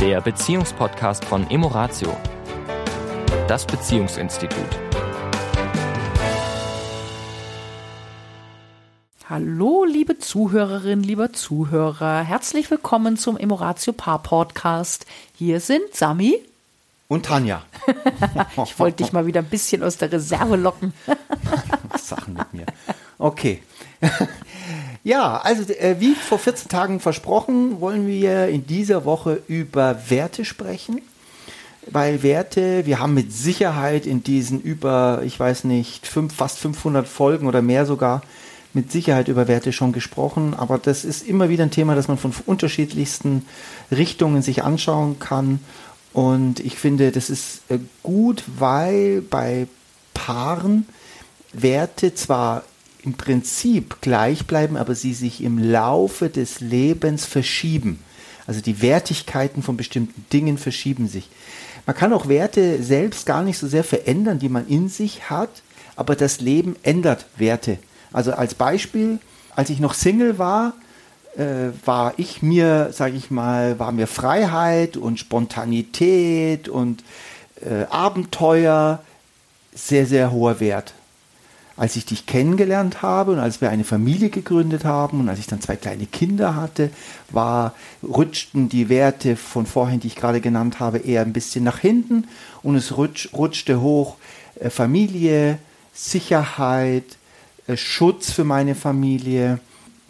der 0.00 0.22
Beziehungspodcast 0.22 1.26
von 1.26 1.50
Emoratio, 1.50 2.16
das 3.48 3.66
Beziehungsinstitut. 3.66 4.64
Hallo, 9.28 9.84
liebe 9.84 10.18
Zuhörerinnen, 10.18 11.04
lieber 11.04 11.34
Zuhörer. 11.34 12.22
Herzlich 12.22 12.70
willkommen 12.70 13.18
zum 13.18 13.36
Emoratio 13.36 13.92
Paar 13.92 14.22
Podcast. 14.22 15.04
Hier 15.34 15.60
sind 15.60 15.94
Sami 15.94 16.38
und 17.08 17.26
Tanja. 17.26 17.62
ich 18.64 18.78
wollte 18.78 19.02
dich 19.02 19.12
mal 19.12 19.26
wieder 19.26 19.42
ein 19.42 19.50
bisschen 19.50 19.82
aus 19.82 19.98
der 19.98 20.10
Reserve 20.10 20.56
locken. 20.56 20.94
Was 21.90 22.08
Sachen 22.08 22.32
mit 22.34 22.54
mir. 22.54 22.66
Okay. 23.18 23.62
Ja, 25.02 25.38
also 25.38 25.72
äh, 25.72 25.96
wie 25.98 26.14
vor 26.14 26.38
14 26.38 26.68
Tagen 26.68 27.00
versprochen, 27.00 27.80
wollen 27.80 28.06
wir 28.06 28.48
in 28.48 28.66
dieser 28.66 29.04
Woche 29.04 29.42
über 29.48 29.96
Werte 30.08 30.44
sprechen. 30.44 31.00
Weil 31.86 32.22
Werte, 32.22 32.84
wir 32.84 33.00
haben 33.00 33.14
mit 33.14 33.32
Sicherheit 33.32 34.04
in 34.04 34.22
diesen 34.22 34.60
über, 34.60 35.22
ich 35.24 35.40
weiß 35.40 35.64
nicht, 35.64 36.06
fünf, 36.06 36.34
fast 36.34 36.58
500 36.58 37.08
Folgen 37.08 37.46
oder 37.46 37.62
mehr 37.62 37.86
sogar, 37.86 38.22
mit 38.74 38.92
Sicherheit 38.92 39.28
über 39.28 39.48
Werte 39.48 39.72
schon 39.72 39.92
gesprochen. 39.92 40.54
Aber 40.54 40.78
das 40.78 41.06
ist 41.06 41.26
immer 41.26 41.48
wieder 41.48 41.64
ein 41.64 41.70
Thema, 41.70 41.94
das 41.94 42.06
man 42.06 42.18
von 42.18 42.34
unterschiedlichsten 42.44 43.46
Richtungen 43.90 44.42
sich 44.42 44.62
anschauen 44.62 45.18
kann. 45.18 45.60
Und 46.12 46.60
ich 46.60 46.76
finde, 46.76 47.10
das 47.10 47.30
ist 47.30 47.62
äh, 47.70 47.78
gut, 48.02 48.44
weil 48.58 49.22
bei 49.22 49.66
Paaren 50.12 50.86
Werte 51.52 52.14
zwar 52.14 52.62
im 53.04 53.14
Prinzip 53.14 54.00
gleich 54.00 54.46
bleiben, 54.46 54.76
aber 54.76 54.94
sie 54.94 55.14
sich 55.14 55.42
im 55.42 55.58
Laufe 55.58 56.28
des 56.28 56.60
Lebens 56.60 57.24
verschieben. 57.24 57.98
Also 58.46 58.60
die 58.60 58.82
Wertigkeiten 58.82 59.62
von 59.62 59.76
bestimmten 59.76 60.24
Dingen 60.32 60.58
verschieben 60.58 61.08
sich. 61.08 61.28
Man 61.86 61.96
kann 61.96 62.12
auch 62.12 62.28
Werte 62.28 62.82
selbst 62.82 63.26
gar 63.26 63.42
nicht 63.42 63.58
so 63.58 63.66
sehr 63.66 63.84
verändern, 63.84 64.38
die 64.38 64.48
man 64.48 64.66
in 64.66 64.88
sich 64.88 65.30
hat, 65.30 65.50
aber 65.96 66.16
das 66.16 66.40
Leben 66.40 66.76
ändert 66.82 67.26
Werte. 67.36 67.78
Also 68.12 68.32
als 68.32 68.54
Beispiel, 68.54 69.18
als 69.54 69.70
ich 69.70 69.80
noch 69.80 69.94
Single 69.94 70.38
war, 70.38 70.74
äh, 71.36 71.70
war 71.84 72.14
ich 72.16 72.42
mir, 72.42 72.90
sage 72.92 73.16
ich 73.16 73.30
mal, 73.30 73.78
war 73.78 73.92
mir 73.92 74.06
Freiheit 74.06 74.96
und 74.96 75.18
Spontanität 75.18 76.68
und 76.68 77.04
äh, 77.60 77.84
Abenteuer 77.90 79.02
sehr, 79.74 80.06
sehr 80.06 80.32
hoher 80.32 80.60
Wert 80.60 80.94
als 81.80 81.96
ich 81.96 82.04
dich 82.04 82.26
kennengelernt 82.26 83.00
habe 83.00 83.32
und 83.32 83.38
als 83.38 83.62
wir 83.62 83.70
eine 83.70 83.84
Familie 83.84 84.28
gegründet 84.28 84.84
haben 84.84 85.18
und 85.18 85.30
als 85.30 85.38
ich 85.38 85.46
dann 85.46 85.62
zwei 85.62 85.76
kleine 85.76 86.04
Kinder 86.04 86.54
hatte, 86.54 86.90
war, 87.30 87.72
rutschten 88.02 88.68
die 88.68 88.90
Werte 88.90 89.34
von 89.34 89.64
vorhin, 89.64 89.98
die 89.98 90.08
ich 90.08 90.14
gerade 90.14 90.42
genannt 90.42 90.78
habe, 90.78 90.98
eher 90.98 91.22
ein 91.22 91.32
bisschen 91.32 91.64
nach 91.64 91.78
hinten 91.78 92.28
und 92.62 92.76
es 92.76 92.98
rutsch, 92.98 93.30
rutschte 93.32 93.80
hoch 93.80 94.18
äh, 94.56 94.68
Familie, 94.68 95.56
Sicherheit, 95.94 97.16
äh, 97.66 97.78
Schutz 97.78 98.30
für 98.30 98.44
meine 98.44 98.74
Familie, 98.74 99.58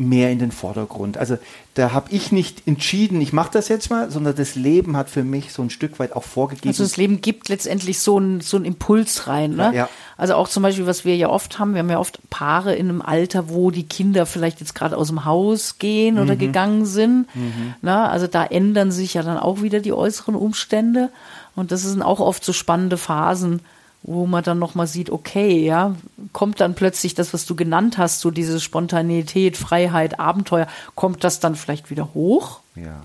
mehr 0.01 0.31
in 0.31 0.39
den 0.39 0.51
Vordergrund. 0.51 1.19
Also 1.19 1.39
da 1.75 1.93
habe 1.93 2.11
ich 2.11 2.33
nicht 2.33 2.67
entschieden, 2.67 3.21
ich 3.21 3.33
mache 3.33 3.51
das 3.53 3.69
jetzt 3.69 3.91
mal, 3.91 4.11
sondern 4.11 4.35
das 4.35 4.55
Leben 4.55 4.97
hat 4.97 5.09
für 5.09 5.23
mich 5.23 5.53
so 5.53 5.63
ein 5.63 5.71
Stück 5.71 5.99
weit 5.99 6.13
auch 6.17 6.25
vorgegeben. 6.25 6.69
Also 6.69 6.83
das 6.83 6.97
Leben 6.97 7.21
gibt 7.21 7.49
letztendlich 7.49 8.01
so 8.01 8.17
einen 8.17 8.41
so 8.41 8.57
einen 8.57 8.65
Impuls 8.65 9.29
rein. 9.29 9.53
Ne? 9.53 9.65
Ja, 9.65 9.73
ja. 9.73 9.89
Also 10.17 10.35
auch 10.35 10.49
zum 10.49 10.63
Beispiel, 10.63 10.87
was 10.87 11.05
wir 11.05 11.17
ja 11.17 11.29
oft 11.29 11.59
haben, 11.59 11.75
wir 11.75 11.81
haben 11.81 11.91
ja 11.91 11.99
oft 11.99 12.19
Paare 12.31 12.75
in 12.75 12.89
einem 12.89 13.03
Alter, 13.03 13.49
wo 13.51 13.71
die 13.71 13.85
Kinder 13.85 14.27
vielleicht 14.27 14.61
jetzt 14.61 14.75
gerade 14.75 14.97
aus 14.97 15.09
dem 15.09 15.25
Haus 15.25 15.79
gehen 15.79 16.19
oder 16.19 16.35
mhm. 16.35 16.39
gegangen 16.39 16.87
sind. 16.87 17.35
Mhm. 17.35 17.75
Na, 17.83 18.09
also 18.09 18.27
da 18.27 18.45
ändern 18.45 18.91
sich 18.91 19.15
ja 19.15 19.23
dann 19.23 19.39
auch 19.39 19.63
wieder 19.63 19.81
die 19.81 19.93
äußeren 19.93 20.35
Umstände. 20.35 21.11
Und 21.57 21.73
das 21.73 21.83
sind 21.83 22.03
auch 22.03 22.21
oft 22.21 22.45
so 22.45 22.53
spannende 22.53 22.97
Phasen, 22.97 23.61
wo 24.03 24.27
man 24.27 24.43
dann 24.43 24.59
nochmal 24.59 24.87
sieht, 24.87 25.11
okay, 25.11 25.65
ja, 25.65 25.95
kommt 26.33 26.61
dann 26.61 26.75
plötzlich 26.75 27.15
das, 27.15 27.35
was 27.35 27.45
du 27.45 27.55
genannt 27.55 27.99
hast, 27.99 28.21
so 28.21 28.31
diese 28.31 28.61
Spontanität, 28.61 29.57
Freiheit, 29.57 30.19
Abenteuer, 30.19 30.67
kommt 30.95 31.23
das 31.23 31.41
dann 31.41 31.55
vielleicht 31.55 31.91
wieder 31.91 32.15
hoch? 32.15 32.61
Ja. 32.77 33.03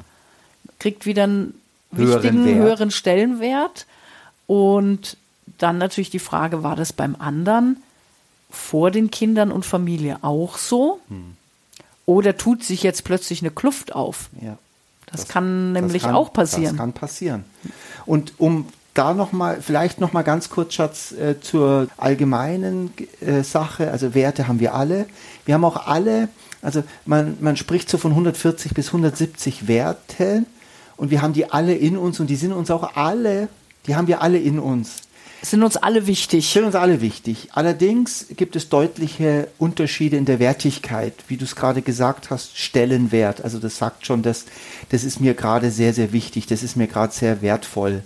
Kriegt 0.80 1.06
wieder 1.06 1.24
einen 1.24 1.53
wichtigen, 1.92 2.46
höheren, 2.46 2.56
höheren 2.56 2.92
Stellenwert. 2.92 3.88
Und 4.47 5.18
dann 5.58 5.78
natürlich 5.78 6.09
die 6.09 6.20
Frage, 6.20 6.64
war 6.64 6.75
das 6.75 6.94
beim 6.94 7.16
anderen 7.18 7.78
vor 8.50 8.91
den 8.91 9.12
Kindern 9.12 9.52
und 9.52 9.66
Familie 9.66 10.20
auch 10.22 10.58
so? 10.58 11.00
Hm. 11.09 11.36
Oder 12.06 12.38
tut 12.38 12.64
sich 12.64 12.84
jetzt 12.84 13.03
plötzlich 13.03 13.41
eine 13.41 13.52
Kluft 13.52 13.94
auf? 13.94 14.30
Ja. 14.40 14.58
Das, 15.08 15.22
das 15.22 15.30
kann 15.30 15.74
nämlich 15.74 16.03
das 16.03 16.12
kann, 16.12 16.16
auch 16.16 16.31
passieren. 16.31 16.75
Das 16.75 16.78
kann 16.78 16.94
passieren. 16.94 17.46
Und 18.06 18.34
um 18.38 18.68
da 18.96 19.14
noch 19.14 19.32
mal, 19.32 19.62
vielleicht 19.62 20.02
noch 20.02 20.14
mal 20.14 20.24
ganz 20.24 20.50
kurz, 20.50 20.74
Schatz, 20.74 21.12
äh, 21.12 21.40
zur 21.40 21.88
allgemeinen 21.98 22.92
äh, 23.22 23.44
Sache. 23.44 23.92
Also 23.92 24.16
Werte 24.16 24.48
haben 24.48 24.60
wir 24.60 24.74
alle. 24.74 25.06
Wir 25.46 25.54
haben 25.54 25.66
auch 25.66 25.86
alle, 25.88 26.30
also 26.62 26.84
man, 27.06 27.38
man 27.42 27.58
spricht 27.58 27.90
so 27.90 27.98
von 27.98 28.12
140 28.12 28.74
bis 28.74 28.88
170 28.88 29.68
Werten 29.68 30.48
und 30.98 31.12
wir 31.12 31.22
haben 31.22 31.34
die 31.34 31.52
alle 31.52 31.76
in 31.76 31.98
uns 31.98 32.20
und 32.20 32.30
die 32.30 32.36
sind 32.36 32.54
uns 32.54 32.72
auch 32.72 32.96
alle, 32.96 33.50
die 33.86 33.96
haben 33.96 34.08
wir 34.08 34.22
alle 34.22 34.40
in 34.40 34.60
uns. 34.60 35.02
Sind 35.42 35.62
uns 35.62 35.78
alle 35.78 36.08
wichtig. 36.08 36.50
Sind 36.52 36.64
uns 36.64 36.74
alle 36.74 37.02
wichtig. 37.02 37.50
Allerdings 37.52 38.26
gibt 38.36 38.56
es 38.56 38.70
deutliche 38.70 39.48
Unterschiede 39.60 40.18
in 40.18 40.26
der 40.26 40.40
Wertigkeit, 40.40 41.14
wie 41.28 41.38
du 41.38 41.44
es 41.44 41.56
gerade 41.56 41.84
gesagt 41.84 42.32
hast, 42.32 42.58
Stellenwert. 42.58 43.44
Also 43.44 43.60
das 43.60 43.78
sagt 43.78 44.08
schon, 44.08 44.24
dass 44.24 44.46
das 44.90 45.04
ist 45.04 45.22
mir 45.22 45.36
gerade 45.36 45.70
sehr, 45.70 45.94
sehr 45.94 46.14
wichtig, 46.14 46.48
das 46.48 46.64
ist 46.64 46.76
mir 46.76 46.88
gerade 46.88 47.14
sehr 47.14 47.44
wertvoll. 47.44 48.02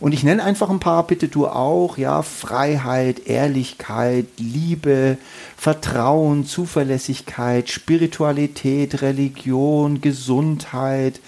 Und 0.00 0.12
ich 0.12 0.22
nenne 0.22 0.44
einfach 0.44 0.70
ein 0.70 0.78
paar, 0.78 1.06
bitte 1.06 1.28
du 1.28 1.48
auch, 1.48 1.98
ja, 1.98 2.22
Freiheit, 2.22 3.26
Ehrlichkeit, 3.26 4.26
Liebe, 4.38 5.18
Vertrauen, 5.56 6.44
Zuverlässigkeit, 6.44 7.68
Spiritualität, 7.68 9.02
Religion, 9.02 10.00
Gesundheit, 10.00 11.20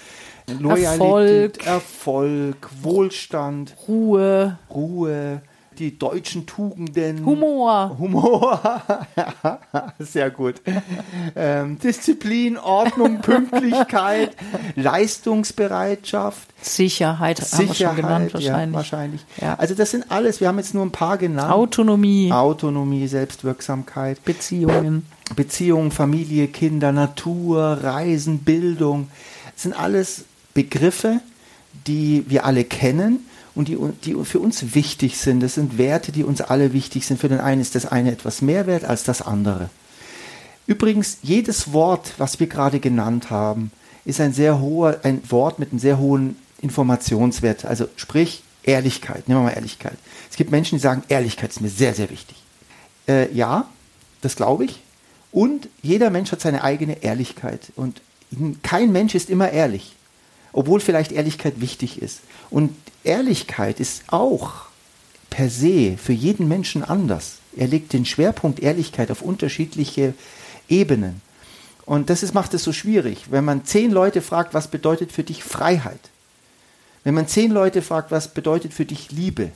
Loyalität, 0.59 1.59
Erfolg, 1.59 1.67
Erfolg 1.67 2.71
Wohlstand, 2.83 3.77
Ruhe, 3.89 4.59
Ruhe, 4.73 5.43
die 5.81 5.99
deutschen 5.99 6.47
Tugenden. 6.47 7.25
Humor. 7.25 7.97
Humor. 7.99 8.61
Sehr 9.99 10.31
gut. 10.31 10.61
Ähm, 11.35 11.79
Disziplin, 11.79 12.59
Ordnung, 12.59 13.19
Pünktlichkeit, 13.23 14.37
Leistungsbereitschaft. 14.77 16.49
Sicherheit, 16.61 17.39
Sicherheit 17.39 17.97
genannt 17.97 18.35
wahrscheinlich. 18.35 18.73
Ja, 18.73 18.73
wahrscheinlich. 18.73 19.21
Ja. 19.41 19.55
Also 19.55 19.75
das 19.75 19.91
sind 19.91 20.11
alles, 20.11 20.41
wir 20.41 20.49
haben 20.49 20.59
jetzt 20.59 20.75
nur 20.75 20.85
ein 20.85 20.93
paar 20.93 21.17
genannt. 21.17 21.51
Autonomie. 21.51 22.31
Autonomie, 22.31 23.07
Selbstwirksamkeit. 23.09 24.23
Beziehungen. 24.25 25.07
Beziehungen, 25.35 25.91
Familie, 25.93 26.49
Kinder, 26.49 26.93
Natur, 26.93 27.79
Reisen, 27.83 28.41
Bildung. 28.41 29.09
Das 29.55 29.63
sind 29.63 29.73
alles 29.73 30.25
Begriffe, 30.53 31.21
die 31.87 32.25
wir 32.29 32.45
alle 32.45 32.65
kennen 32.65 33.25
und 33.55 33.69
die, 33.69 33.77
die 34.05 34.25
für 34.25 34.39
uns 34.39 34.75
wichtig 34.75 35.19
sind. 35.19 35.41
Das 35.41 35.55
sind 35.55 35.79
Werte, 35.79 36.13
die 36.13 36.25
uns 36.25 36.41
alle 36.41 36.73
wichtig 36.73 37.07
sind. 37.07 37.21
Für 37.21 37.29
den 37.29 37.41
einen 37.41 37.61
ist 37.61 37.75
das 37.75 37.87
eine 37.87 38.13
etwas 38.13 38.43
mehr 38.43 38.67
wert 38.67 38.85
als 38.85 39.05
das 39.05 39.23
andere. 39.23 39.71
Übrigens, 40.67 41.19
jedes 41.23 41.73
Wort, 41.73 42.15
was 42.19 42.39
wir 42.39 42.47
gerade 42.47 42.79
genannt 42.79 43.31
haben, 43.31 43.73
ist 44.05 44.21
ein 44.21 44.33
sehr 44.33 44.61
hoher, 44.61 45.01
ein 45.03 45.21
Wort 45.29 45.59
mit 45.59 45.71
einem 45.71 45.81
sehr 45.81 45.99
hohen 45.99 46.37
Informationswert. 46.63 47.65
Also 47.65 47.89
sprich 47.97 48.43
Ehrlichkeit. 48.63 49.29
Nehmen 49.29 49.41
wir 49.41 49.45
mal 49.45 49.55
Ehrlichkeit. 49.55 49.97
Es 50.31 50.37
gibt 50.37 50.51
Menschen, 50.51 50.77
die 50.77 50.83
sagen, 50.83 51.03
Ehrlichkeit 51.09 51.51
ist 51.51 51.61
mir 51.61 51.71
sehr, 51.71 51.95
sehr 51.95 52.11
wichtig. 52.11 52.37
Äh, 53.09 53.33
ja, 53.33 53.69
das 54.21 54.37
glaube 54.37 54.65
ich. 54.67 54.81
Und 55.33 55.69
jeder 55.83 56.11
Mensch 56.11 56.31
hat 56.33 56.41
seine 56.41 56.63
eigene 56.63 57.03
Ehrlichkeit. 57.03 57.73
Und 57.77 58.01
kein 58.63 58.93
Mensch 58.93 59.15
ist 59.15 59.31
immer 59.31 59.51
ehrlich 59.51 59.97
obwohl 60.53 60.81
vielleicht 60.81 61.13
Ehrlichkeit 61.13 61.61
wichtig 61.61 62.01
ist. 62.01 62.21
Und 62.51 62.75
Ehrlichkeit 63.05 63.81
ist 63.81 64.03
auch 64.09 64.67
per 65.31 65.49
se 65.49 65.97
für 65.97 66.13
jeden 66.13 66.49
Menschen 66.49 66.83
anders. 66.83 67.37
Er 67.57 67.69
legt 67.69 67.93
den 67.93 68.05
Schwerpunkt 68.05 68.61
Ehrlichkeit 68.61 69.11
auf 69.11 69.23
unterschiedliche 69.23 70.15
Ebenen. 70.69 71.21
Und 71.87 72.11
das 72.11 72.23
ist, 72.23 72.35
macht 72.35 72.55
es 72.55 72.63
so 72.63 72.73
schwierig. 72.73 73.31
Wenn 73.31 73.45
man 73.45 73.65
zehn 73.65 73.91
Leute 73.91 74.23
fragt, 74.23 74.55
was 74.55 74.69
bedeutet 74.69 75.13
für 75.13 75.25
dich 75.25 75.43
Freiheit? 75.43 76.01
Wenn 77.03 77.15
man 77.15 77.27
zehn 77.27 77.51
Leute 77.51 77.83
fragt, 77.83 78.11
was 78.11 78.29
bedeutet 78.29 78.75
für 78.75 78.85
dich 78.85 79.11
Liebe? 79.11 79.51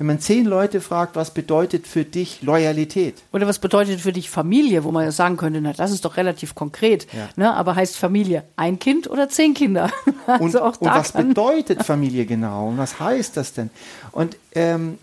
Wenn 0.00 0.06
man 0.06 0.18
zehn 0.18 0.46
Leute 0.46 0.80
fragt, 0.80 1.14
was 1.14 1.34
bedeutet 1.34 1.86
für 1.86 2.06
dich 2.06 2.40
Loyalität? 2.40 3.16
Oder 3.34 3.46
was 3.46 3.58
bedeutet 3.58 4.00
für 4.00 4.14
dich 4.14 4.30
Familie, 4.30 4.82
wo 4.84 4.92
man 4.92 5.04
ja 5.04 5.12
sagen 5.12 5.36
könnte, 5.36 5.60
na, 5.60 5.74
das 5.74 5.90
ist 5.90 6.06
doch 6.06 6.16
relativ 6.16 6.54
konkret. 6.54 7.06
Ja. 7.12 7.28
Ne? 7.36 7.52
Aber 7.52 7.74
heißt 7.74 7.98
Familie 7.98 8.44
ein 8.56 8.78
Kind 8.78 9.10
oder 9.10 9.28
zehn 9.28 9.52
Kinder? 9.52 9.90
also 10.26 10.44
und, 10.44 10.56
auch 10.56 10.80
und 10.80 10.88
was 10.88 11.12
bedeutet 11.12 11.84
Familie 11.84 12.24
genau? 12.24 12.68
Und 12.68 12.78
was 12.78 12.98
heißt 12.98 13.36
das 13.36 13.52
denn? 13.52 13.68
Und 14.10 14.38
ähm, 14.54 14.96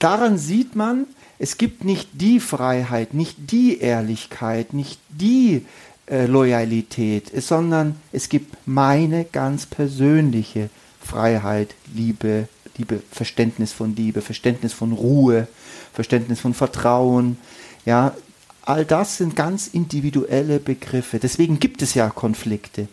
daran 0.00 0.38
sieht 0.38 0.74
man, 0.74 1.06
es 1.38 1.56
gibt 1.56 1.84
nicht 1.84 2.08
die 2.14 2.40
Freiheit, 2.40 3.14
nicht 3.14 3.52
die 3.52 3.78
Ehrlichkeit, 3.78 4.74
nicht 4.74 4.98
die 5.08 5.64
äh, 6.06 6.26
Loyalität, 6.26 7.30
sondern 7.40 7.94
es 8.10 8.28
gibt 8.28 8.56
meine 8.66 9.24
ganz 9.24 9.66
persönliche 9.66 10.68
Freiheit, 11.04 11.74
Liebe, 11.94 12.48
Liebe, 12.76 13.02
Verständnis 13.10 13.72
von 13.72 13.94
Liebe, 13.94 14.22
Verständnis 14.22 14.72
von 14.72 14.92
Ruhe, 14.92 15.48
Verständnis 15.92 16.40
von 16.40 16.54
Vertrauen. 16.54 17.38
Ja, 17.84 18.14
all 18.62 18.84
das 18.84 19.18
sind 19.18 19.36
ganz 19.36 19.66
individuelle 19.66 20.58
Begriffe. 20.58 21.18
Deswegen 21.18 21.58
gibt 21.58 21.82
es 21.82 21.94
ja 21.94 22.08
Konflikte, 22.08 22.88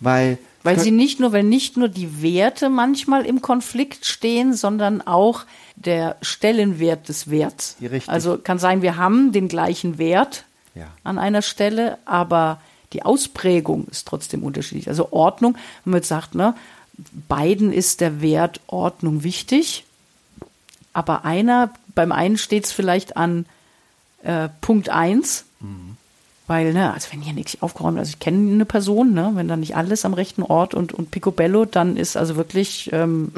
weil 0.00 0.38
weil 0.66 0.80
sie 0.80 0.90
nicht 0.90 1.20
nur, 1.20 1.30
weil 1.30 1.44
nicht 1.44 1.76
nur 1.76 1.88
die 1.88 2.22
Werte 2.22 2.68
manchmal 2.68 3.24
im 3.24 3.40
Konflikt 3.40 4.04
stehen, 4.04 4.52
sondern 4.52 5.00
auch 5.00 5.44
der 5.76 6.16
Stellenwert 6.22 7.08
des 7.08 7.30
Werts. 7.30 7.76
Richtig. 7.80 8.08
Also 8.08 8.36
kann 8.36 8.58
sein, 8.58 8.82
wir 8.82 8.96
haben 8.96 9.30
den 9.30 9.46
gleichen 9.46 9.96
Wert 9.96 10.44
ja. 10.74 10.88
an 11.04 11.18
einer 11.18 11.42
Stelle, 11.42 11.98
aber 12.04 12.60
die 12.92 13.04
Ausprägung 13.04 13.86
ist 13.88 14.08
trotzdem 14.08 14.42
unterschiedlich. 14.42 14.88
Also 14.88 15.12
Ordnung, 15.12 15.54
wenn 15.84 15.92
man 15.92 15.98
jetzt 15.98 16.08
sagt, 16.08 16.34
ne, 16.34 16.56
beiden 17.28 17.72
ist 17.72 18.00
der 18.00 18.20
Wert 18.20 18.60
Ordnung 18.66 19.22
wichtig, 19.22 19.84
aber 20.92 21.24
einer, 21.24 21.70
beim 21.94 22.12
einen 22.12 22.38
steht 22.38 22.64
es 22.64 22.72
vielleicht 22.72 23.16
an 23.16 23.46
äh, 24.22 24.48
Punkt 24.60 24.88
1, 24.88 25.44
mhm. 25.60 25.96
weil, 26.46 26.72
ne, 26.72 26.92
also 26.92 27.12
wenn 27.12 27.20
hier 27.20 27.34
nichts 27.34 27.60
aufgeräumt 27.60 27.98
also 27.98 28.08
ich 28.08 28.18
kenne 28.18 28.52
eine 28.52 28.64
Person, 28.64 29.12
ne, 29.12 29.32
wenn 29.34 29.48
da 29.48 29.56
nicht 29.56 29.76
alles 29.76 30.04
am 30.04 30.14
rechten 30.14 30.42
Ort 30.42 30.74
und, 30.74 30.92
und 30.92 31.10
Picobello, 31.10 31.64
dann 31.64 31.96
ist 31.96 32.16
also 32.16 32.36
wirklich, 32.36 32.90
ähm, 32.92 33.32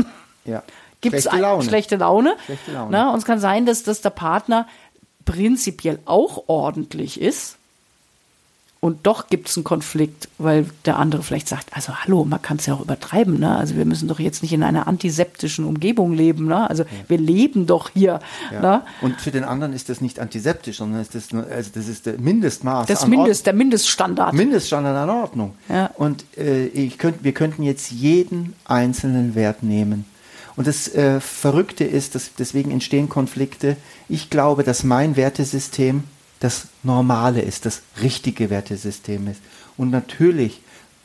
ja. 0.45 0.63
gibt 1.01 1.17
es 1.17 1.25
schlechte 1.25 1.41
Laune. 1.41 1.65
Schlechte 1.65 1.97
Laune. 1.97 2.37
Schlechte 2.47 2.73
Laune. 2.73 2.91
Ne? 2.91 3.13
Und 3.13 3.19
es 3.19 3.25
kann 3.25 3.41
sein, 3.41 3.67
dass, 3.67 3.83
dass 3.83 4.01
der 4.01 4.11
Partner 4.11 4.67
prinzipiell 5.25 5.99
auch 6.07 6.45
ordentlich 6.47 7.21
ist, 7.21 7.58
und 8.81 9.07
doch 9.09 9.27
gibt 9.27 9.49
es 9.49 9.57
einen 9.57 9.65
Konflikt, 9.65 10.29
weil 10.39 10.67
der 10.85 10.99
andere 10.99 11.25
vielleicht 11.25 11.49
sagt, 11.49 11.75
also 11.75 11.93
hallo, 11.97 12.25
man 12.25 12.41
kann 12.41 12.59
es 12.59 12.67
ja 12.67 12.75
auch 12.75 12.81
übertreiben, 12.81 13.41
ne? 13.41 13.57
Also 13.57 13.77
wir 13.77 13.85
müssen 13.85 14.07
doch 14.07 14.21
jetzt 14.21 14.41
nicht 14.43 14.53
in 14.53 14.63
einer 14.63 14.87
antiseptischen 14.87 15.65
Umgebung 15.65 16.13
leben, 16.13 16.47
ne? 16.47 16.71
Also 16.71 16.85
ja. 16.85 16.89
wir 17.09 17.19
leben 17.19 17.67
doch 17.67 17.91
hier. 17.93 18.21
Ja. 18.53 18.61
Ne? 18.61 18.83
Und 19.01 19.21
für 19.21 19.33
den 19.33 19.43
anderen 19.43 19.73
ist 19.73 19.89
das 19.89 20.01
nicht 20.01 20.21
antiseptisch, 20.21 20.77
sondern 20.77 21.01
ist 21.01 21.17
das, 21.17 21.35
also 21.35 21.71
das 21.75 21.89
ist 21.89 22.07
der 22.07 22.19
Mindestmaß. 22.19 22.87
Das 22.87 23.05
Mindest, 23.09 23.47
der 23.47 23.53
Mindeststandard. 23.53 24.33
Mindeststandard 24.33 24.97
an 24.97 25.11
Ordnung. 25.11 25.55
Ja. 25.69 25.91
Und 25.97 26.25
äh, 26.37 26.67
ich 26.67 26.99
könnt, 26.99 27.25
wir 27.25 27.33
könnten 27.33 27.65
jetzt 27.65 27.91
jeden 27.91 28.55
einzelnen 28.65 29.35
Wert 29.35 29.65
nehmen. 29.65 30.05
Und 30.55 30.69
das 30.69 30.93
äh, 30.95 31.19
Verrückte 31.21 31.83
ist, 31.83 32.15
dass 32.15 32.31
deswegen 32.39 32.71
entstehen 32.71 33.09
Konflikte. 33.09 33.77
Ich 34.09 34.31
glaube, 34.31 34.63
dass 34.63 34.85
mein 34.85 35.17
Wertesystem 35.17 36.05
das 36.41 36.69
Normale 36.83 37.43
ist, 37.43 37.67
das 37.67 37.83
richtige 38.01 38.51
Wertesystem 38.51 39.29
ist. 39.29 39.41
Und 39.77 39.91
natürlich, 39.91 40.61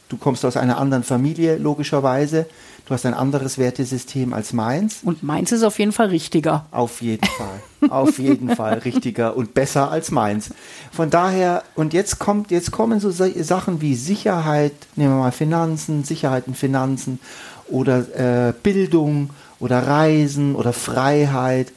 du 0.09 0.17
kommst 0.17 0.45
aus 0.45 0.57
einer 0.57 0.77
anderen 0.77 1.03
Familie, 1.03 1.57
logischerweise. 1.57 2.47
Du 2.85 2.93
hast 2.93 3.05
ein 3.05 3.13
anderes 3.13 3.57
Wertesystem 3.57 4.33
als 4.33 4.51
meins. 4.51 4.99
Und 5.03 5.23
meins 5.23 5.53
ist 5.53 5.63
auf 5.63 5.79
jeden 5.79 5.93
Fall 5.93 6.07
richtiger. 6.07 6.65
Auf 6.71 7.01
jeden 7.01 7.25
Fall. 7.25 7.89
auf 7.89 8.19
jeden 8.19 8.49
Fall 8.55 8.79
richtiger 8.79 9.37
und 9.37 9.53
besser 9.53 9.89
als 9.89 10.11
meins. 10.11 10.49
Von 10.91 11.09
daher, 11.09 11.63
und 11.75 11.93
jetzt 11.93 12.19
kommt, 12.19 12.51
jetzt 12.51 12.71
kommen 12.71 12.99
so 12.99 13.09
Sachen 13.09 13.79
wie 13.79 13.95
Sicherheit, 13.95 14.73
nehmen 14.97 15.13
wir 15.13 15.19
mal 15.19 15.31
Finanzen, 15.31 16.03
Sicherheit 16.03 16.45
in 16.47 16.55
Finanzen 16.55 17.19
oder 17.67 18.49
äh, 18.49 18.53
Bildung 18.61 19.29
oder 19.59 19.87
Reisen 19.87 20.55
oder 20.55 20.73
Freiheit. 20.73 21.71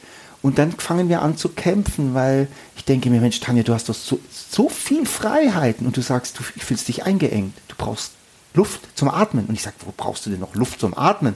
Und 0.47 0.59
dann 0.59 0.71
fangen 0.71 1.09
wir 1.09 1.23
an 1.23 1.37
zu 1.37 1.49
kämpfen, 1.49 2.15
weil 2.15 2.47
ich 2.77 2.85
denke 2.85 3.11
mir, 3.11 3.21
Mensch, 3.21 3.41
Tanja, 3.41 3.65
du 3.65 3.75
hast 3.75 3.89
doch 3.89 3.97
so, 3.97 4.21
so 4.31 4.69
viel 4.69 5.05
Freiheiten 5.05 5.89
und 5.89 5.97
du 5.97 6.03
sagst, 6.03 6.39
du 6.39 6.45
fühlst 6.45 6.87
dich 6.87 7.05
eingeengt. 7.05 7.53
Du 7.67 7.75
brauchst 7.77 8.13
Luft 8.55 8.97
zum 8.97 9.09
Atmen. 9.09 9.47
Und 9.47 9.55
ich 9.57 9.63
sage, 9.63 9.75
wo 9.85 9.93
brauchst 9.97 10.25
du 10.25 10.31
denn 10.31 10.39
noch 10.39 10.55
Luft 10.55 10.79
zum 10.79 10.97
Atmen? 10.97 11.35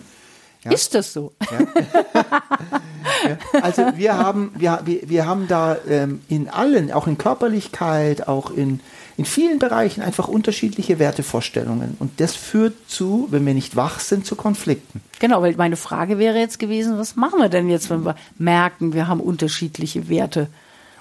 Ja. 0.62 0.70
Ist 0.70 0.94
das 0.94 1.12
so? 1.12 1.32
Ja. 1.50 1.58
ja. 3.30 3.38
Also 3.60 3.84
wir 3.96 4.16
haben, 4.16 4.52
wir, 4.56 4.80
wir, 4.84 5.26
haben 5.26 5.48
da 5.48 5.76
ähm, 5.88 6.22
in 6.28 6.48
allen, 6.48 6.92
auch 6.92 7.08
in 7.08 7.18
Körperlichkeit, 7.18 8.28
auch 8.28 8.52
in, 8.52 8.78
in 9.20 9.26
vielen 9.26 9.58
Bereichen 9.58 10.00
einfach 10.00 10.28
unterschiedliche 10.28 10.98
Wertevorstellungen. 10.98 11.94
Und 11.98 12.20
das 12.20 12.34
führt 12.34 12.72
zu, 12.88 13.28
wenn 13.30 13.44
wir 13.44 13.52
nicht 13.52 13.76
wach 13.76 14.00
sind, 14.00 14.24
zu 14.24 14.34
Konflikten. 14.34 15.02
Genau, 15.18 15.42
weil 15.42 15.54
meine 15.56 15.76
Frage 15.76 16.18
wäre 16.18 16.38
jetzt 16.38 16.58
gewesen, 16.58 16.96
was 16.96 17.16
machen 17.16 17.38
wir 17.38 17.50
denn 17.50 17.68
jetzt, 17.68 17.90
wenn 17.90 18.06
wir 18.06 18.16
merken, 18.38 18.94
wir 18.94 19.08
haben 19.08 19.20
unterschiedliche 19.20 20.08
Werte 20.08 20.48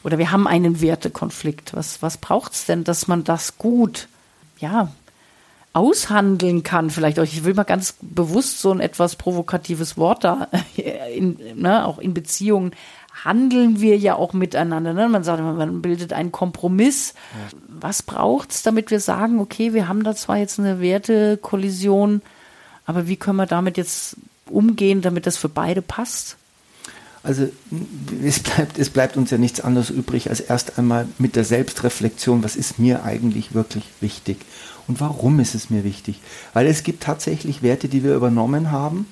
oder 0.03 0.17
wir 0.17 0.33
haben 0.33 0.47
einen 0.47 0.81
Wertekonflikt? 0.81 1.73
Was, 1.73 2.01
was 2.01 2.17
braucht 2.17 2.51
es 2.51 2.65
denn, 2.65 2.83
dass 2.83 3.07
man 3.07 3.23
das 3.23 3.57
gut, 3.57 4.09
ja, 4.59 4.91
aushandeln 5.71 6.63
kann, 6.63 6.89
vielleicht 6.89 7.19
auch. 7.19 7.23
Ich 7.23 7.45
will 7.45 7.53
mal 7.53 7.63
ganz 7.63 7.95
bewusst 8.01 8.59
so 8.59 8.71
ein 8.73 8.81
etwas 8.81 9.15
provokatives 9.15 9.95
Wort 9.95 10.25
da, 10.25 10.49
in, 11.15 11.39
ne, 11.55 11.85
auch 11.85 11.99
in 11.99 12.13
Beziehungen 12.13 12.71
handeln 13.23 13.81
wir 13.81 13.97
ja 13.97 14.15
auch 14.15 14.33
miteinander. 14.33 14.93
Ne? 14.93 15.09
Man 15.09 15.23
sagt 15.23 15.39
immer, 15.39 15.53
man 15.53 15.81
bildet 15.81 16.13
einen 16.13 16.31
Kompromiss. 16.31 17.13
Ja. 17.33 17.57
Was 17.81 18.03
braucht's, 18.03 18.63
damit 18.63 18.91
wir 18.91 18.99
sagen, 18.99 19.39
okay, 19.39 19.73
wir 19.73 19.87
haben 19.87 20.03
da 20.03 20.15
zwar 20.15 20.37
jetzt 20.37 20.59
eine 20.59 20.81
Wertekollision, 20.81 22.21
aber 22.85 23.07
wie 23.07 23.15
können 23.15 23.37
wir 23.37 23.45
damit 23.45 23.77
jetzt 23.77 24.17
umgehen, 24.47 25.01
damit 25.01 25.27
das 25.27 25.37
für 25.37 25.49
beide 25.49 25.81
passt? 25.81 26.37
Also 27.21 27.49
es 28.23 28.39
bleibt, 28.39 28.79
es 28.79 28.89
bleibt 28.89 29.17
uns 29.17 29.29
ja 29.29 29.37
nichts 29.37 29.59
anderes 29.59 29.89
übrig, 29.89 30.29
als 30.29 30.39
erst 30.39 30.79
einmal 30.79 31.07
mit 31.17 31.35
der 31.35 31.43
Selbstreflexion, 31.43 32.43
was 32.43 32.55
ist 32.55 32.79
mir 32.79 33.03
eigentlich 33.03 33.53
wirklich 33.53 33.83
wichtig 33.99 34.37
und 34.87 35.01
warum 35.01 35.39
ist 35.39 35.53
es 35.53 35.69
mir 35.69 35.83
wichtig? 35.83 36.21
Weil 36.53 36.65
es 36.67 36.83
gibt 36.83 37.03
tatsächlich 37.03 37.61
Werte, 37.61 37.89
die 37.89 38.03
wir 38.03 38.15
übernommen 38.15 38.71
haben, 38.71 39.05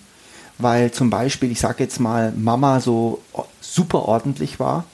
weil 0.58 0.92
zum 0.92 1.10
Beispiel, 1.10 1.52
ich 1.52 1.60
sage 1.60 1.84
jetzt 1.84 2.00
mal, 2.00 2.32
Mama 2.32 2.80
so 2.80 3.22
super 3.62 4.04
ordentlich 4.04 4.60
war. 4.60 4.86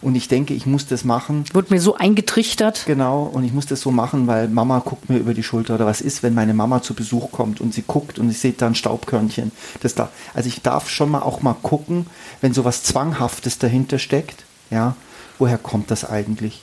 Und 0.00 0.14
ich 0.14 0.28
denke, 0.28 0.54
ich 0.54 0.64
muss 0.64 0.86
das 0.86 1.04
machen. 1.04 1.44
Wurde 1.52 1.74
mir 1.74 1.80
so 1.80 1.96
eingetrichtert. 1.96 2.84
Genau, 2.86 3.24
und 3.24 3.42
ich 3.42 3.52
muss 3.52 3.66
das 3.66 3.80
so 3.80 3.90
machen, 3.90 4.28
weil 4.28 4.46
Mama 4.46 4.78
guckt 4.78 5.10
mir 5.10 5.18
über 5.18 5.34
die 5.34 5.42
Schulter. 5.42 5.74
Oder 5.74 5.86
was 5.86 6.00
ist, 6.00 6.22
wenn 6.22 6.34
meine 6.34 6.54
Mama 6.54 6.82
zu 6.82 6.94
Besuch 6.94 7.32
kommt 7.32 7.60
und 7.60 7.74
sie 7.74 7.82
guckt 7.84 8.18
und 8.18 8.30
ich 8.30 8.38
sehe 8.38 8.52
da 8.52 8.68
ein 8.68 8.76
Staubkörnchen. 8.76 9.50
Das 9.80 9.96
da, 9.96 10.08
also 10.34 10.48
ich 10.48 10.62
darf 10.62 10.88
schon 10.88 11.10
mal 11.10 11.22
auch 11.22 11.42
mal 11.42 11.56
gucken, 11.60 12.06
wenn 12.40 12.54
so 12.54 12.64
was 12.64 12.84
Zwanghaftes 12.84 13.58
dahinter 13.58 13.98
steckt, 13.98 14.44
ja, 14.70 14.94
woher 15.38 15.58
kommt 15.58 15.90
das 15.90 16.04
eigentlich? 16.04 16.62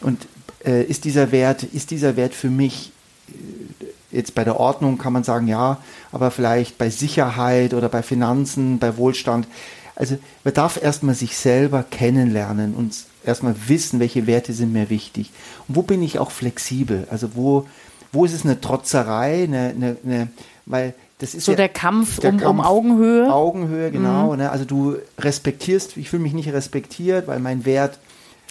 Und 0.00 0.26
äh, 0.64 0.82
ist 0.82 1.04
dieser 1.04 1.30
Wert, 1.30 1.62
ist 1.62 1.92
dieser 1.92 2.16
Wert 2.16 2.34
für 2.34 2.50
mich 2.50 2.92
äh, 3.28 4.16
jetzt 4.16 4.34
bei 4.34 4.44
der 4.44 4.58
Ordnung 4.58 4.98
kann 4.98 5.12
man 5.12 5.24
sagen, 5.24 5.46
ja, 5.46 5.78
aber 6.10 6.30
vielleicht 6.30 6.78
bei 6.78 6.90
Sicherheit 6.90 7.74
oder 7.74 7.88
bei 7.88 8.02
Finanzen, 8.02 8.78
bei 8.78 8.96
Wohlstand, 8.96 9.46
also 9.94 10.18
man 10.44 10.54
darf 10.54 10.82
erstmal 10.82 11.14
sich 11.14 11.36
selber 11.36 11.84
kennenlernen 11.88 12.74
und 12.74 12.94
erstmal 13.24 13.54
wissen, 13.66 14.00
welche 14.00 14.26
Werte 14.26 14.52
sind 14.52 14.72
mir 14.72 14.90
wichtig. 14.90 15.30
Und 15.68 15.76
wo 15.76 15.82
bin 15.82 16.02
ich 16.02 16.18
auch 16.18 16.30
flexibel? 16.30 17.06
Also 17.10 17.34
wo, 17.34 17.66
wo 18.12 18.24
ist 18.24 18.32
es 18.32 18.44
eine 18.44 18.60
Trotzerei, 18.60 19.44
eine, 19.44 19.74
eine, 19.76 19.96
eine 20.04 20.28
weil 20.66 20.94
das 21.18 21.34
ist 21.34 21.44
so 21.44 21.52
ja, 21.52 21.56
der 21.56 21.68
Kampf, 21.68 22.18
der 22.18 22.32
um, 22.32 22.38
Kampf 22.38 22.50
um 22.50 22.60
Augenhöhe. 22.60 23.32
Augenhöhe, 23.32 23.90
genau. 23.90 24.32
Mhm. 24.32 24.38
Ne? 24.38 24.50
Also 24.50 24.64
du 24.64 24.96
respektierst, 25.18 25.96
ich 25.96 26.10
fühle 26.10 26.22
mich 26.22 26.32
nicht 26.32 26.52
respektiert, 26.52 27.28
weil 27.28 27.38
mein 27.38 27.64
Wert 27.64 27.98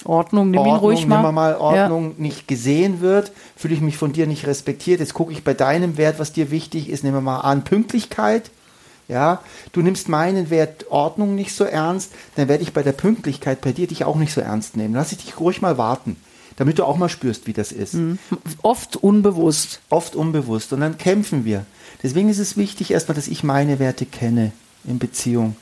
Ordnung, 0.06 0.50
nimm 0.50 0.62
Ordnung, 0.62 0.76
ihn 0.76 0.80
ruhig 0.80 1.08
mal. 1.08 1.22
Nimm 1.22 1.36
mal 1.36 1.56
Ordnung 1.58 2.10
ja. 2.12 2.14
nicht 2.18 2.48
gesehen 2.48 3.02
wird, 3.02 3.32
fühle 3.56 3.76
ich 3.76 3.82
mich 3.82 3.98
von 3.98 4.14
dir 4.14 4.26
nicht 4.26 4.48
respektiert. 4.48 5.00
Jetzt 5.00 5.14
gucke 5.14 5.32
ich 5.32 5.44
bei 5.44 5.54
deinem 5.54 5.98
Wert, 5.98 6.18
was 6.18 6.34
dir 6.34 6.50
wichtig 6.50 6.90
ist, 6.90 7.04
nehmen 7.04 7.18
wir 7.18 7.22
mal 7.22 7.42
an, 7.42 7.64
Pünktlichkeit. 7.64 8.50
Ja, 9.12 9.42
du 9.74 9.82
nimmst 9.82 10.08
meinen 10.08 10.50
Wert 10.50 10.90
Ordnung 10.90 11.36
nicht 11.36 11.54
so 11.54 11.66
ernst, 11.66 12.14
dann 12.38 12.48
werde 12.48 12.64
ich 12.64 12.72
bei 12.72 12.82
der 12.82 12.94
Pünktlichkeit 12.94 13.60
bei 13.60 13.74
dir 13.74 13.86
dich 13.86 14.06
auch 14.06 14.16
nicht 14.16 14.34
so 14.34 14.40
ernst 14.40 14.78
nehmen. 14.78 14.94
Lass 14.94 15.12
ich 15.12 15.18
dich 15.18 15.38
ruhig 15.38 15.62
mal 15.62 15.78
warten, 15.78 16.16
damit 16.56 16.80
du 16.80 16.86
auch 16.86 16.96
mal 16.96 17.10
spürst, 17.10 17.46
wie 17.46 17.52
das 17.52 17.74
ist. 17.74 17.96
Mhm. 17.96 18.20
Oft 18.62 18.96
unbewusst. 18.96 19.82
Oft 19.90 20.16
unbewusst. 20.16 20.72
Und 20.72 20.80
dann 20.80 20.98
kämpfen 20.98 21.44
wir. 21.44 21.66
Deswegen 22.02 22.30
ist 22.30 22.40
es 22.40 22.56
wichtig 22.56 22.92
erstmal, 22.92 23.16
dass 23.16 23.28
ich 23.28 23.44
meine 23.44 23.80
Werte 23.80 24.06
kenne 24.06 24.54
in 24.86 24.98
Beziehung. 24.98 25.58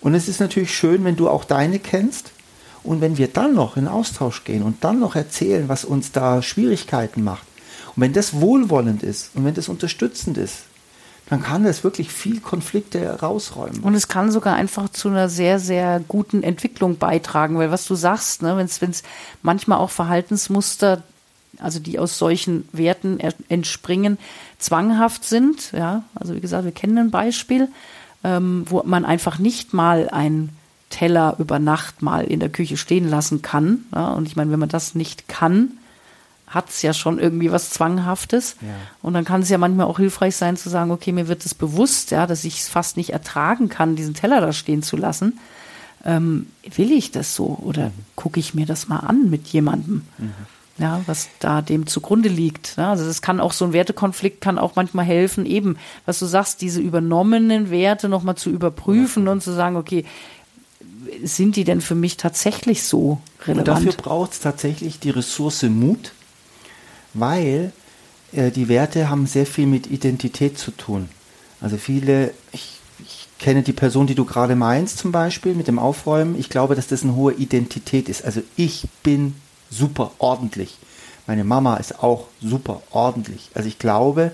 Und 0.00 0.14
es 0.14 0.28
ist 0.28 0.38
natürlich 0.38 0.72
schön, 0.72 1.02
wenn 1.02 1.16
du 1.16 1.28
auch 1.28 1.42
deine 1.42 1.80
kennst. 1.80 2.30
Und 2.84 3.00
wenn 3.00 3.18
wir 3.18 3.26
dann 3.26 3.52
noch 3.52 3.76
in 3.76 3.88
Austausch 3.88 4.44
gehen 4.44 4.62
und 4.62 4.84
dann 4.84 5.00
noch 5.00 5.16
erzählen, 5.16 5.68
was 5.68 5.84
uns 5.84 6.12
da 6.12 6.40
Schwierigkeiten 6.40 7.24
macht. 7.24 7.48
Und 7.96 8.02
wenn 8.02 8.12
das 8.12 8.40
wohlwollend 8.40 9.02
ist 9.02 9.30
und 9.34 9.44
wenn 9.44 9.54
das 9.54 9.68
unterstützend 9.68 10.38
ist, 10.38 10.66
dann 11.26 11.42
kann 11.42 11.64
das 11.64 11.84
wirklich 11.84 12.10
viel 12.10 12.40
Konflikte 12.40 13.20
rausräumen. 13.20 13.80
Und 13.80 13.94
es 13.94 14.08
kann 14.08 14.30
sogar 14.30 14.54
einfach 14.54 14.88
zu 14.88 15.08
einer 15.08 15.28
sehr, 15.28 15.58
sehr 15.58 16.00
guten 16.06 16.42
Entwicklung 16.42 16.98
beitragen, 16.98 17.56
weil 17.58 17.70
was 17.70 17.86
du 17.86 17.94
sagst, 17.94 18.42
ne, 18.42 18.56
wenn 18.56 18.66
es 18.66 19.02
manchmal 19.42 19.78
auch 19.78 19.90
Verhaltensmuster, 19.90 21.02
also 21.58 21.78
die 21.78 21.98
aus 21.98 22.18
solchen 22.18 22.68
Werten 22.72 23.18
entspringen, 23.48 24.18
zwanghaft 24.58 25.24
sind, 25.24 25.72
ja, 25.72 26.04
also 26.14 26.34
wie 26.34 26.40
gesagt, 26.40 26.64
wir 26.64 26.72
kennen 26.72 26.98
ein 26.98 27.10
Beispiel, 27.10 27.68
ähm, 28.24 28.64
wo 28.68 28.82
man 28.84 29.04
einfach 29.04 29.38
nicht 29.38 29.72
mal 29.72 30.08
ein 30.10 30.50
Teller 30.90 31.36
über 31.38 31.58
Nacht 31.58 32.02
mal 32.02 32.24
in 32.24 32.40
der 32.40 32.50
Küche 32.50 32.76
stehen 32.76 33.08
lassen 33.08 33.42
kann. 33.42 33.86
Ja, 33.94 34.12
und 34.12 34.28
ich 34.28 34.36
meine, 34.36 34.52
wenn 34.52 34.60
man 34.60 34.68
das 34.68 34.94
nicht 34.94 35.26
kann, 35.26 35.78
hat 36.52 36.68
es 36.68 36.82
ja 36.82 36.92
schon 36.92 37.18
irgendwie 37.18 37.50
was 37.50 37.70
Zwanghaftes. 37.70 38.56
Ja. 38.60 38.68
Und 39.00 39.14
dann 39.14 39.24
kann 39.24 39.42
es 39.42 39.48
ja 39.48 39.58
manchmal 39.58 39.86
auch 39.86 39.98
hilfreich 39.98 40.36
sein 40.36 40.56
zu 40.56 40.68
sagen, 40.68 40.90
okay, 40.90 41.12
mir 41.12 41.28
wird 41.28 41.44
es 41.46 41.54
bewusst, 41.54 42.10
ja, 42.10 42.26
dass 42.26 42.44
ich 42.44 42.60
es 42.60 42.68
fast 42.68 42.96
nicht 42.96 43.10
ertragen 43.10 43.68
kann, 43.68 43.96
diesen 43.96 44.14
Teller 44.14 44.40
da 44.40 44.52
stehen 44.52 44.82
zu 44.82 44.96
lassen. 44.96 45.38
Ähm, 46.04 46.46
will 46.74 46.92
ich 46.92 47.10
das 47.10 47.34
so 47.34 47.58
oder 47.62 47.86
mhm. 47.86 47.92
gucke 48.16 48.40
ich 48.40 48.54
mir 48.54 48.66
das 48.66 48.88
mal 48.88 48.98
an 48.98 49.30
mit 49.30 49.48
jemandem? 49.48 50.02
Mhm. 50.18 50.32
Ja, 50.78 51.00
was 51.06 51.28
da 51.38 51.62
dem 51.62 51.86
zugrunde 51.86 52.28
liegt. 52.28 52.76
Ja, 52.76 52.90
also 52.90 53.04
das 53.04 53.22
kann 53.22 53.40
auch 53.40 53.52
so 53.52 53.66
ein 53.66 53.72
Wertekonflikt 53.72 54.40
kann 54.40 54.58
auch 54.58 54.74
manchmal 54.74 55.04
helfen, 55.04 55.46
eben, 55.46 55.76
was 56.06 56.18
du 56.18 56.26
sagst, 56.26 56.60
diese 56.60 56.80
übernommenen 56.80 57.70
Werte 57.70 58.08
nochmal 58.08 58.36
zu 58.36 58.50
überprüfen 58.50 59.26
ja. 59.26 59.32
und 59.32 59.42
zu 59.42 59.52
sagen, 59.52 59.76
okay, 59.76 60.04
sind 61.22 61.56
die 61.56 61.64
denn 61.64 61.80
für 61.80 61.94
mich 61.94 62.16
tatsächlich 62.16 62.84
so 62.84 63.20
relevant? 63.46 63.68
Und 63.68 63.68
dafür 63.68 63.92
braucht 63.92 64.32
es 64.32 64.40
tatsächlich 64.40 64.98
die 64.98 65.10
Ressource 65.10 65.62
Mut, 65.64 66.12
weil 67.14 67.72
äh, 68.32 68.50
die 68.50 68.68
Werte 68.68 69.08
haben 69.08 69.26
sehr 69.26 69.46
viel 69.46 69.66
mit 69.66 69.90
Identität 69.90 70.58
zu 70.58 70.70
tun. 70.70 71.08
Also 71.60 71.76
viele, 71.76 72.32
ich, 72.52 72.80
ich 73.00 73.28
kenne 73.38 73.62
die 73.62 73.72
Person, 73.72 74.06
die 74.06 74.14
du 74.14 74.24
gerade 74.24 74.56
meinst 74.56 74.98
zum 74.98 75.12
Beispiel 75.12 75.54
mit 75.54 75.68
dem 75.68 75.78
Aufräumen. 75.78 76.38
Ich 76.38 76.48
glaube, 76.48 76.74
dass 76.74 76.88
das 76.88 77.02
eine 77.02 77.14
hohe 77.14 77.34
Identität 77.34 78.08
ist. 78.08 78.24
Also 78.24 78.42
ich 78.56 78.88
bin 79.02 79.34
super 79.70 80.12
ordentlich. 80.18 80.78
Meine 81.26 81.44
Mama 81.44 81.76
ist 81.76 82.02
auch 82.02 82.26
super 82.40 82.82
ordentlich. 82.90 83.50
Also 83.54 83.68
ich 83.68 83.78
glaube, 83.78 84.32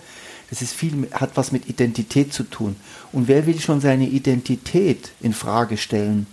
das 0.50 0.62
ist 0.62 0.72
viel, 0.72 1.08
hat 1.12 1.32
was 1.34 1.52
mit 1.52 1.68
Identität 1.68 2.32
zu 2.32 2.44
tun. 2.44 2.76
Und 3.12 3.28
wer 3.28 3.46
will 3.46 3.60
schon 3.60 3.80
seine 3.80 4.08
Identität 4.08 5.10
in 5.20 5.34
Frage 5.34 5.76
stellen? 5.76 6.26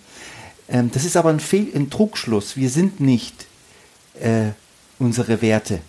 Ähm, 0.70 0.92
das 0.94 1.04
ist 1.04 1.18
aber 1.18 1.30
ein, 1.30 1.42
Fehl, 1.42 1.68
ein 1.76 1.90
Trugschluss. 1.90 2.56
Wir 2.56 2.70
sind 2.70 3.02
nicht 3.02 3.46
äh, 4.22 4.52
unsere 4.98 5.42
Werte. 5.42 5.80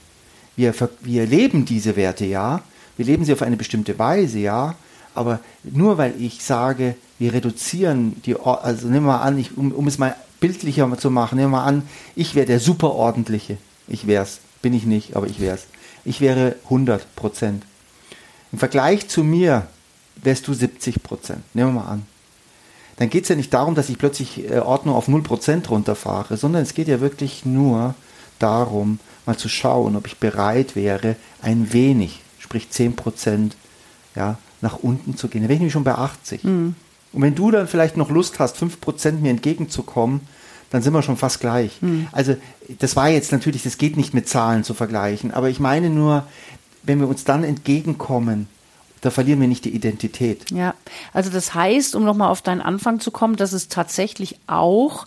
Wir, 0.57 0.75
wir 1.01 1.27
leben 1.27 1.65
diese 1.65 1.97
Werte, 1.97 2.25
ja. 2.25 2.63
Wir 2.97 3.05
leben 3.05 3.25
sie 3.25 3.33
auf 3.33 3.43
eine 3.43 3.57
bestimmte 3.57 3.99
Weise, 3.99 4.39
ja. 4.39 4.75
Aber 5.15 5.41
nur 5.63 5.99
weil 5.99 6.15
ich 6.21 6.43
sage, 6.43 6.97
wir 7.19 7.33
reduzieren 7.33 8.21
die, 8.25 8.37
also 8.37 8.89
nehmen 8.89 9.07
wir 9.07 9.21
an, 9.23 9.39
ich, 9.39 9.57
um, 9.57 9.73
um 9.73 9.87
es 9.87 9.99
mal 9.99 10.17
bildlicher 10.41 10.97
zu 10.99 11.11
machen, 11.11 11.39
nehmen 11.39 11.53
wir 11.53 11.63
an, 11.63 11.83
ich 12.15 12.35
wäre 12.35 12.47
der 12.47 12.61
superordentliche. 12.61 13.59
Ich 13.89 14.07
wäre 14.07 14.25
es. 14.25 14.41
Bin 14.63 14.75
ich 14.75 14.85
nicht, 14.85 15.17
aber 15.17 15.27
ich 15.27 15.41
wäre 15.41 15.57
es. 15.57 15.67
Ich 16.05 16.21
wäre 16.21 16.57
100 16.65 17.15
Prozent. 17.15 17.65
Im 18.53 18.59
Vergleich 18.59 19.09
zu 19.09 19.23
mir 19.23 19.67
wärst 20.23 20.49
du 20.49 20.55
70 20.55 21.03
Prozent. 21.03 21.43
Nehmen 21.55 21.75
wir 21.75 21.83
mal 21.83 21.89
an. 21.89 22.07
Dann 22.97 23.11
geht 23.11 23.25
es 23.25 23.29
ja 23.29 23.37
nicht 23.37 23.53
darum, 23.53 23.75
dass 23.75 23.91
ich 23.91 23.99
plötzlich 23.99 24.51
äh, 24.51 24.59
Ordnung 24.59 24.95
auf 24.95 25.09
0 25.09 25.23
Prozent 25.23 25.69
runterfahre, 25.71 26.37
sondern 26.37 26.63
es 26.63 26.75
geht 26.75 26.89
ja 26.89 27.01
wirklich 27.01 27.45
nur 27.45 27.95
darum, 28.39 28.99
mal 29.27 29.37
zu 29.37 29.49
schauen, 29.49 29.97
ob 29.97 30.07
ich 30.07 30.19
bereit 30.19 30.77
wäre, 30.77 31.17
ein 31.43 31.73
wenig, 31.73 32.21
sprich 32.39 32.71
10 32.71 32.97
Prozent, 32.97 33.57
ja, 34.15 34.39
nach 34.61 34.79
unten 34.79 35.17
zu 35.17 35.29
gehen. 35.29 35.43
Da 35.43 35.49
wäre 35.49 35.55
ich 35.55 35.61
nämlich 35.61 35.73
schon 35.73 35.85
bei 35.85 35.95
80. 35.95 36.45
Mhm. 36.45 36.75
Und 37.13 37.23
wenn 37.23 37.35
du 37.35 37.51
dann 37.51 37.69
vielleicht 37.69 37.97
noch 37.97 38.11
Lust 38.11 38.39
hast, 38.39 38.57
5 38.57 38.81
Prozent 38.81 39.23
mir 39.23 39.31
entgegenzukommen, 39.31 40.21
dann 40.71 40.83
sind 40.83 40.93
wir 40.93 41.03
schon 41.03 41.17
fast 41.17 41.41
gleich. 41.41 41.81
Mhm. 41.81 42.09
Also 42.13 42.37
das 42.81 42.97
war 42.97 43.09
jetzt 43.09 43.33
natürlich, 43.33 43.63
das 43.63 43.79
geht 43.79 43.97
nicht 43.97 44.15
mit 44.15 44.29
Zahlen 44.29 44.65
zu 44.65 44.75
vergleichen, 44.75 45.31
aber 45.31 45.49
ich 45.49 45.61
meine 45.61 45.91
nur, 45.91 46.25
wenn 46.83 47.01
wir 47.01 47.09
uns 47.09 47.25
dann 47.25 47.45
entgegenkommen, 47.45 48.49
da 49.01 49.11
verlieren 49.11 49.41
wir 49.41 49.49
nicht 49.49 49.65
die 49.65 49.75
Identität. 49.75 50.51
Ja, 50.51 50.75
also 51.13 51.31
das 51.31 51.55
heißt, 51.55 51.95
um 51.95 52.05
nochmal 52.05 52.31
auf 52.31 52.43
deinen 52.43 52.61
Anfang 52.61 52.99
zu 52.99 53.11
kommen, 53.11 53.37
dass 53.37 53.53
es 53.53 53.69
tatsächlich 53.69 54.39
auch 54.47 55.07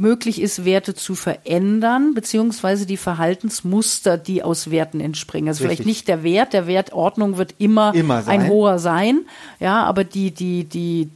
möglich 0.00 0.40
ist, 0.40 0.64
Werte 0.64 0.94
zu 0.94 1.14
verändern, 1.14 2.14
beziehungsweise 2.14 2.86
die 2.86 2.96
Verhaltensmuster, 2.96 4.18
die 4.18 4.42
aus 4.42 4.70
Werten 4.70 5.00
entspringen. 5.00 5.48
Also 5.48 5.64
Richtig. 5.64 5.78
vielleicht 5.78 5.86
nicht 5.86 6.08
der 6.08 6.22
Wert, 6.22 6.52
der 6.52 6.66
Wertordnung 6.66 7.36
wird 7.36 7.54
immer, 7.58 7.94
immer 7.94 8.26
ein 8.26 8.48
hoher 8.48 8.78
sein, 8.78 9.20
ja, 9.60 9.84
aber 9.84 10.04
die, 10.04 10.30
die, 10.30 10.64
die 10.64 11.08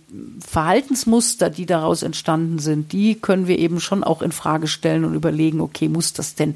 Verhaltensmuster, 0.46 1.50
die 1.50 1.66
daraus 1.66 2.02
entstanden 2.02 2.58
sind, 2.58 2.92
die 2.92 3.16
können 3.16 3.48
wir 3.48 3.58
eben 3.58 3.80
schon 3.80 4.04
auch 4.04 4.22
in 4.22 4.32
Frage 4.32 4.68
stellen 4.68 5.04
und 5.04 5.14
überlegen, 5.14 5.60
okay, 5.60 5.88
muss 5.88 6.12
das 6.12 6.34
denn 6.34 6.54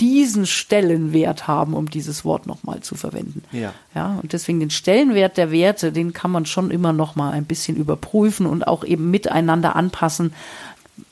diesen 0.00 0.46
Stellenwert 0.46 1.46
haben, 1.46 1.74
um 1.74 1.90
dieses 1.90 2.24
Wort 2.24 2.46
nochmal 2.46 2.80
zu 2.80 2.94
verwenden. 2.94 3.44
Ja. 3.52 3.74
ja. 3.94 4.18
Und 4.22 4.32
deswegen 4.32 4.58
den 4.58 4.70
Stellenwert 4.70 5.36
der 5.36 5.50
Werte, 5.50 5.92
den 5.92 6.14
kann 6.14 6.30
man 6.30 6.46
schon 6.46 6.70
immer 6.70 6.92
nochmal 6.92 7.34
ein 7.34 7.44
bisschen 7.44 7.76
überprüfen 7.76 8.46
und 8.46 8.66
auch 8.66 8.82
eben 8.82 9.10
miteinander 9.10 9.76
anpassen, 9.76 10.32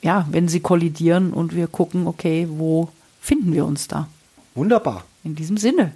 ja, 0.01 0.25
wenn 0.29 0.47
sie 0.47 0.59
kollidieren 0.59 1.33
und 1.33 1.55
wir 1.55 1.65
gucken, 1.67 2.05
okay, 2.07 2.47
wo 2.49 2.89
finden 3.21 3.53
wir 3.53 3.65
uns 3.65 3.87
da? 3.87 4.07
Wunderbar. 4.55 5.03
In 5.23 5.35
diesem 5.35 5.57
Sinne. 5.57 5.91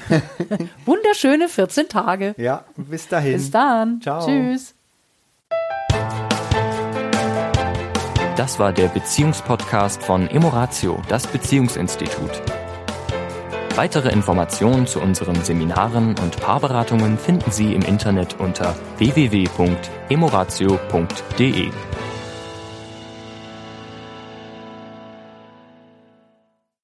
Wunderschöne 0.84 1.48
14 1.48 1.88
Tage. 1.88 2.34
Ja, 2.36 2.64
bis 2.76 3.06
dahin. 3.08 3.32
Bis 3.34 3.50
dann. 3.50 4.02
Ciao. 4.02 4.26
Tschüss. 4.26 4.74
Das 8.36 8.58
war 8.58 8.72
der 8.72 8.88
Beziehungspodcast 8.88 10.02
von 10.02 10.26
Emoratio, 10.28 11.00
das 11.08 11.26
Beziehungsinstitut. 11.26 12.42
Weitere 13.74 14.10
Informationen 14.10 14.86
zu 14.86 15.00
unseren 15.00 15.42
Seminaren 15.44 16.16
und 16.18 16.40
Paarberatungen 16.40 17.18
finden 17.18 17.50
Sie 17.50 17.74
im 17.74 17.82
Internet 17.82 18.38
unter 18.38 18.76
www.emoratio.de. 18.98 21.70